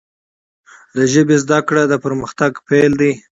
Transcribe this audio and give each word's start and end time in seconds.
د 0.95 0.97
ژبي 1.13 1.35
زده 1.43 1.59
کړه، 1.67 1.83
د 1.87 1.93
پرمختګ 2.05 2.51
پیل 2.67 2.91
دی. 3.01 3.13